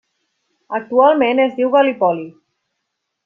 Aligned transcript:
Actualment 0.77 1.43
es 1.45 1.53
diu 1.59 1.71
Gallipoli. 1.77 2.25